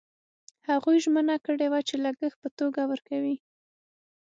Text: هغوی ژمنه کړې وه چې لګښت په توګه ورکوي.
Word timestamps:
هغوی 0.69 0.97
ژمنه 1.05 1.35
کړې 1.45 1.67
وه 1.71 1.79
چې 1.87 1.95
لګښت 2.05 2.37
په 2.43 2.49
توګه 2.59 2.81
ورکوي. 2.91 3.35